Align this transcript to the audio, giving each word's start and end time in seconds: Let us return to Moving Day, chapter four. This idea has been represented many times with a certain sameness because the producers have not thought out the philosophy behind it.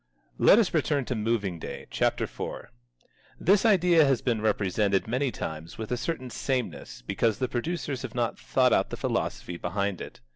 Let 0.39 0.57
us 0.57 0.73
return 0.73 1.05
to 1.05 1.15
Moving 1.15 1.59
Day, 1.59 1.85
chapter 1.91 2.25
four. 2.25 2.71
This 3.39 3.67
idea 3.67 4.03
has 4.03 4.23
been 4.23 4.41
represented 4.41 5.07
many 5.07 5.29
times 5.29 5.77
with 5.77 5.91
a 5.91 5.95
certain 5.95 6.31
sameness 6.31 7.03
because 7.03 7.37
the 7.37 7.47
producers 7.47 8.01
have 8.01 8.15
not 8.15 8.39
thought 8.39 8.73
out 8.73 8.89
the 8.89 8.97
philosophy 8.97 9.57
behind 9.57 10.01
it. 10.01 10.19